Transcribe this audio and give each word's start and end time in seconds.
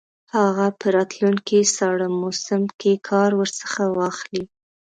هغه 0.35 0.67
په 0.79 0.87
راتلونکي 0.95 1.59
ساړه 1.75 2.07
موسم 2.21 2.61
کې 2.79 2.91
کار 3.09 3.29
ورڅخه 3.39 3.83
واخلي. 3.97 4.43